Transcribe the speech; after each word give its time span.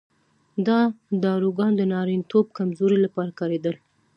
دا 0.67 0.79
داروګان 1.23 1.71
د 1.77 1.81
نارینتوب 1.93 2.45
کمزورۍ 2.57 2.97
لپاره 3.05 3.29
کارېدل. 3.39 3.75